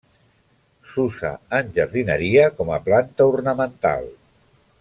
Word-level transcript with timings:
S'usa 0.93 1.31
en 1.59 1.69
jardineria 1.77 2.49
com 2.61 2.75
a 2.79 2.83
planta 2.89 3.31
ornamental. 3.37 4.13